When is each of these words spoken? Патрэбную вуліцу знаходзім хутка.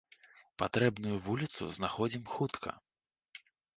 Патрэбную 0.61 1.17
вуліцу 1.27 1.69
знаходзім 1.77 2.23
хутка. 2.37 2.71